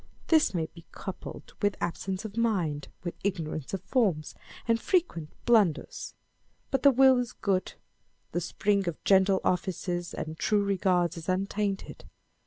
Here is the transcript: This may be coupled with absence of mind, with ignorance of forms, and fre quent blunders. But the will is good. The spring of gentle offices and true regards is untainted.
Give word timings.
This 0.29 0.55
may 0.55 0.65
be 0.65 0.83
coupled 0.91 1.53
with 1.61 1.77
absence 1.79 2.25
of 2.25 2.35
mind, 2.35 2.87
with 3.03 3.13
ignorance 3.23 3.71
of 3.71 3.83
forms, 3.83 4.33
and 4.67 4.81
fre 4.81 4.97
quent 4.97 5.27
blunders. 5.45 6.15
But 6.71 6.81
the 6.81 6.89
will 6.89 7.19
is 7.19 7.33
good. 7.33 7.73
The 8.31 8.41
spring 8.41 8.87
of 8.87 9.03
gentle 9.03 9.41
offices 9.43 10.15
and 10.15 10.39
true 10.39 10.63
regards 10.63 11.17
is 11.17 11.29
untainted. 11.29 12.05